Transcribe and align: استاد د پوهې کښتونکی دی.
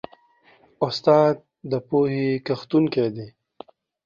استاد 0.85 1.35
د 1.71 1.73
پوهې 1.87 2.27
کښتونکی 2.45 3.07
دی. 3.15 3.27